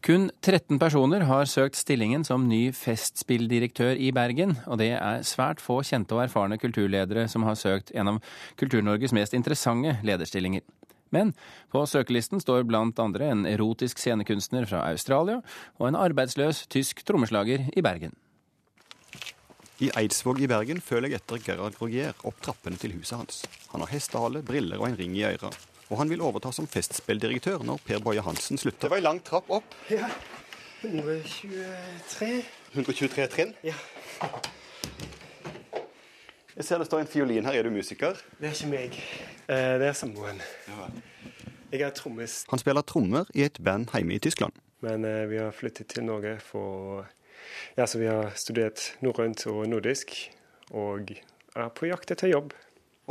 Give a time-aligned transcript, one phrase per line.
[0.00, 5.60] Kun 13 personer har søkt stillingen som ny festspilldirektør i Bergen, og det er svært
[5.60, 8.20] få kjente og erfarne kulturledere som har søkt en av
[8.56, 10.64] Kultur-Norges mest interessante lederstillinger.
[11.12, 11.34] Men
[11.68, 15.42] på søkelisten står blant andre en erotisk scenekunstner fra Australia
[15.76, 18.16] og en arbeidsløs tysk trommeslager i Bergen.
[19.84, 23.44] I Eidsvåg i Bergen føler jeg etter Gerhard Rogier opp trappene til huset hans.
[23.74, 25.52] Han har hestehale, briller og en ring i øra.
[25.90, 28.86] Og han vil overta som festspilldirektør når Per Boje Hansen slutter.
[28.86, 29.74] Det var en lang trapp opp.
[29.90, 30.06] Ja.
[30.82, 32.28] 123.
[32.74, 33.54] 123 trinn.
[33.66, 33.74] Ja.
[36.56, 37.56] Jeg ser det står en fiolin her.
[37.58, 38.18] Er du musiker?
[38.40, 38.96] Det er ikke meg.
[39.48, 40.40] Eh, Det er samboeren.
[41.70, 44.52] Jeg er trommis, Han spiller trommer i et band hjemme i Tyskland.
[44.80, 47.06] men eh, vi har flyttet til Norge for
[47.76, 50.30] Ja, så vi har studert norrønt og nordisk,
[50.70, 51.10] og
[51.56, 52.52] er på jakt etter jobb.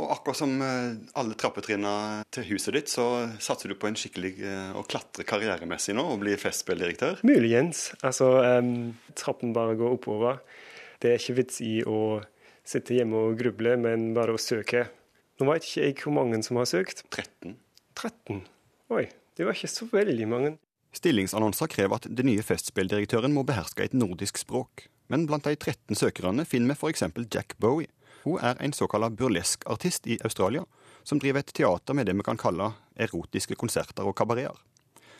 [0.00, 3.06] Og akkurat som eh, alle trappetrinnene til huset ditt, så
[3.42, 7.20] satser du på en skikkelig eh, å klatre karrieremessig nå og bli festspilldirektør.
[7.28, 7.90] Muligens.
[8.06, 10.40] Altså, um, trappen bare går oppover.
[11.00, 12.20] Det er ikke vits i å
[12.66, 14.86] sitte hjemme og gruble, men bare å søke.
[15.40, 17.04] Nå vet ikke jeg hvor mange som har søkt.
[17.12, 17.56] 13.
[17.98, 18.42] 13.
[18.92, 20.56] Oi, det var ikke så veldig mange.
[20.96, 24.88] Stillingsannonser krever at den nye festspilldirektøren må beherske et nordisk språk.
[25.10, 27.06] Men blant de 13 søkerne finner vi f.eks.
[27.30, 27.90] Jack Bowie.
[28.24, 30.64] Hun er en såkalt burlesk-artist i Australia,
[31.02, 34.56] som driver et teater med det vi kan kalle erotiske konserter og kabareter.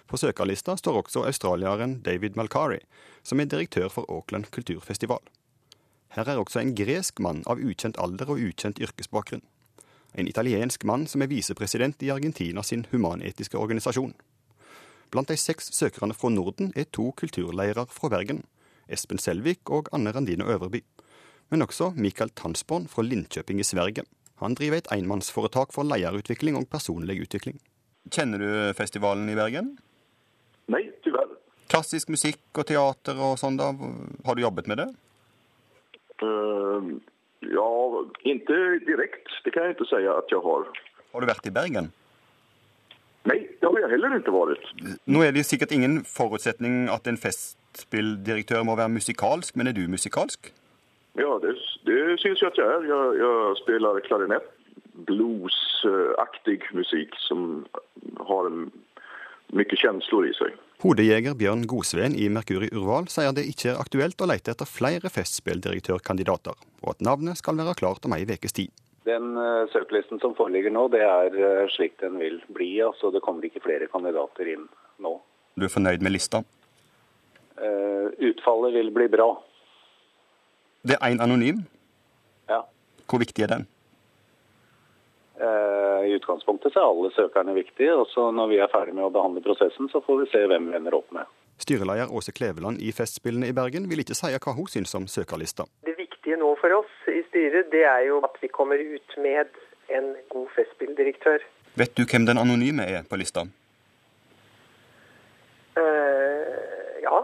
[0.07, 2.81] På søkerlista står også australieren David Malkari,
[3.23, 5.23] som er direktør for Auckland kulturfestival.
[6.11, 9.45] Her er også en gresk mann av ukjent alder og ukjent yrkesbakgrunn.
[10.19, 14.17] En italiensk mann som er visepresident i Argentina sin humanetiske organisasjon.
[15.11, 18.43] Blant de seks søkerne fra Norden er to kulturleirer fra Bergen,
[18.89, 20.83] Espen Selvik og Anne Randine Øverby.
[21.51, 24.07] Men også Mikael Tansborn fra Linköping i Sverige.
[24.41, 27.59] Han driver et enmannsforetak for lederutvikling og personlig utvikling.
[28.09, 29.75] Kjenner du festivalen i Bergen?
[30.71, 31.35] Nei, tyvärr.
[31.71, 33.73] Klassisk musikk og teater og sånn, da.
[34.27, 34.89] Har du jobbet med det?
[36.23, 36.97] Uh,
[37.45, 37.71] ja,
[38.31, 39.29] ikke direkt.
[39.45, 40.71] Det kan jeg ikke si at jeg har.
[41.11, 41.91] Har du vært i Bergen?
[43.29, 44.71] Nei, det har jeg heller ikke vært.
[45.11, 49.85] Nå er det sikkert ingen forutsetning at en festspilldirektør må være musikalsk, men er du
[49.93, 50.53] musikalsk?
[51.19, 51.55] Ja, det,
[51.85, 52.89] det syns jag att jag är.
[52.89, 54.53] Jag, jag spelar klarinett,
[54.93, 57.65] bluesaktig musikk som
[58.17, 58.71] har mye
[59.53, 60.55] mycket känslor i seg.
[60.81, 65.11] Hodejeger Bjørn Godsveen i Merkuri Urval sier det ikke er aktuelt å lete etter flere
[65.13, 68.73] festspilldirektørkandidater, og at navnet skal være klart om ei ukes tid.
[69.09, 72.73] Den uh, søkelisten som foreligger nå, det er uh, slik den vil bli.
[72.85, 74.67] altså Det kommer ikke flere kandidater inn
[75.01, 75.17] nå.
[75.57, 76.43] Du er fornøyd med lista?
[77.61, 79.33] Uh, Utfallet vil bli bra.
[80.83, 81.65] Det er én anonym.
[82.49, 82.63] Ja.
[83.09, 83.67] Hvor viktig er den?
[85.41, 87.95] Eh, I utgangspunktet er alle søkerne viktige.
[87.95, 90.77] og Når vi er ferdig med å behandle prosessen, så får vi se hvem vi
[90.77, 91.29] ender opp med.
[91.61, 95.67] Styreleder Åse Kleveland i Festspillene i Bergen vil ikke si hva hun syns om søkerlista.
[95.85, 99.53] Det viktige nå for oss i styret, det er jo at vi kommer ut med
[99.93, 101.45] en god festspilldirektør.
[101.77, 103.45] Vet du hvem den anonyme er på lista?
[105.77, 107.21] Eh, ja.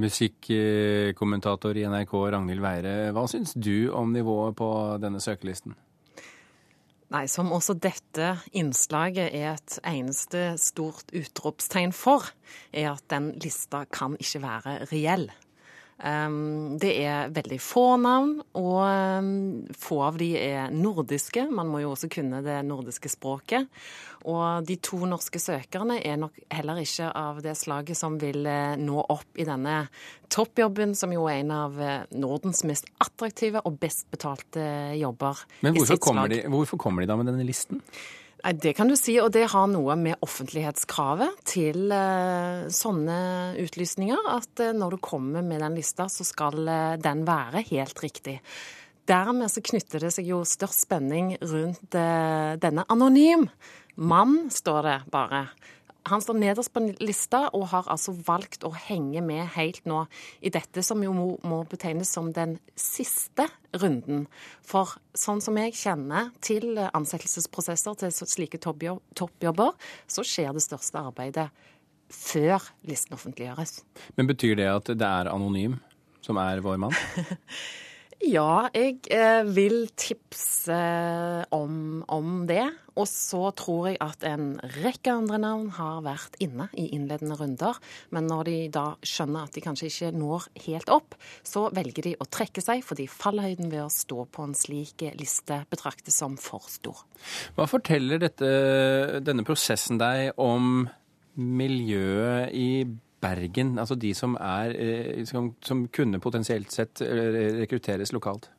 [0.00, 4.68] Musikkommentator i NRK Ragnhild Weire, hva syns du om nivået på
[5.02, 5.76] denne søkelisten?
[7.14, 12.26] Nei, som også dette innslaget er et eneste stort utropstegn for,
[12.72, 15.28] er at den lista kan ikke være reell.
[16.04, 19.28] Um, det er veldig få navn, og um,
[19.72, 21.46] få av de er nordiske.
[21.48, 23.70] Man må jo også kunne det nordiske språket.
[24.28, 28.76] Og de to norske søkerne er nok heller ikke av det slaget som vil eh,
[28.80, 29.82] nå opp i denne
[30.32, 34.64] toppjobben, som jo er en av eh, Nordens mest attraktive og best betalte
[34.96, 37.84] jobber Men hvorfor kommer, de, hvorfor kommer de da med denne listen?
[38.44, 43.18] Nei, Det kan du si, og det har noe med offentlighetskravet til eh, sånne
[43.62, 44.26] utlysninger.
[44.34, 48.36] At eh, når du kommer med den lista, så skal eh, den være helt riktig.
[49.08, 53.48] Dermed så knytter det seg jo størst spenning rundt eh, denne anonym.
[53.96, 55.46] Mann, står det bare.
[56.10, 60.02] Han står nederst på lista og har altså valgt å henge med helt nå
[60.44, 63.46] i dette som jo må, må betegnes som den siste
[63.80, 64.26] runden.
[64.60, 69.72] For sånn som jeg kjenner til ansettelsesprosesser til slike toppjobber,
[70.04, 71.48] så skjer det største arbeidet
[72.12, 73.80] før listen offentliggjøres.
[74.18, 75.80] Men betyr det at det er anonym
[76.24, 76.94] som er vår mann?
[78.24, 80.76] Ja, jeg eh, vil tipse
[81.52, 82.64] om, om det.
[82.94, 87.80] Og så tror jeg at en rekke andre navn har vært inne i innledende runder.
[88.14, 92.14] Men når de da skjønner at de kanskje ikke når helt opp, så velger de
[92.16, 96.64] å trekke seg, fordi fallhøyden ved å stå på en slik liste betraktes som for
[96.72, 97.04] stor.
[97.58, 98.52] Hva forteller dette,
[99.26, 100.86] denne prosessen deg om
[101.34, 102.68] miljøet i
[103.24, 108.50] Bergen, altså de som, er, eh, som, som kunne potensielt sett eh, rekrutteres lokalt?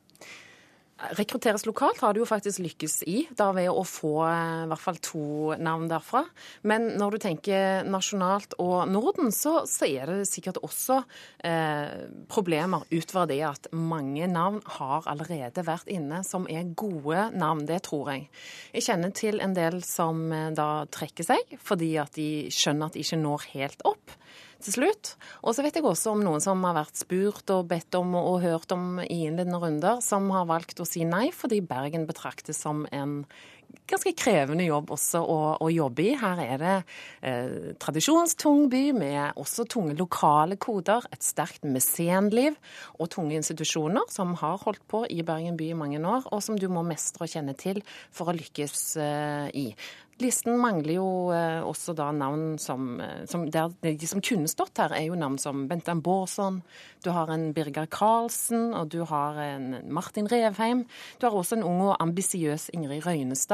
[0.96, 4.80] Rekrutteres lokalt har du jo faktisk lykkes i, da ved å få eh, i hvert
[4.80, 5.24] fall to
[5.60, 6.22] navn derfra.
[6.64, 11.02] Men når du tenker nasjonalt og Norden, så, så er det sikkert også
[11.44, 17.66] eh, problemer utover det at mange navn har allerede vært inne som er gode navn.
[17.68, 18.30] Det tror jeg.
[18.72, 20.24] Jeg kjenner til en del som
[20.56, 24.16] da trekker seg fordi at de skjønner at de ikke når helt opp
[24.64, 25.12] til slutt.
[25.42, 28.40] Og så vet jeg også om noen som har vært spurt og bedt om og
[28.44, 32.86] hørt om i innledende runder, som har valgt å si nei fordi Bergen betraktes som
[32.94, 33.22] en
[33.86, 36.14] ganske krevende jobb også å, å jobbe i.
[36.18, 36.74] Her er det
[37.26, 42.56] eh, tradisjonstung by med også tunge lokale koder, et sterkt mesenliv
[42.98, 46.58] og tunge institusjoner som har holdt på i Bergen by i mange år, og som
[46.58, 47.82] du må mestre og kjenne til
[48.14, 49.68] for å lykkes eh, i.
[50.16, 54.80] Listen mangler jo eh, også da navn som, eh, som der, De som kunne stått
[54.80, 56.62] her, er jo navn som Bentan Baarson,
[57.04, 60.86] du har en Birger Karlsen, og du har en Martin Revheim.
[61.20, 63.04] Du har også en ung og ambisiøs Ingrid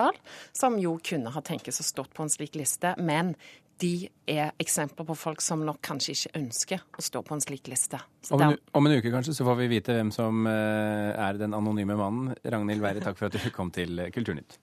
[0.03, 0.19] Røynesdal,
[0.53, 2.95] som jo kunne ha tenkes å stått på en slik liste.
[2.99, 3.35] Men
[3.83, 7.69] de er eksempler på folk som nok kanskje ikke ønsker å stå på en slik
[7.69, 7.99] liste.
[8.31, 11.57] Om en, om en, uke kanskje så får vi vite hvem som eh, er den
[11.57, 12.37] anonyme mannen.
[12.45, 14.61] Ragnhild Werre, takk for at du kom til Kulturnytt.